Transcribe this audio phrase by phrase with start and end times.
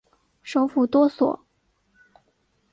[0.41, 1.45] 首府多索。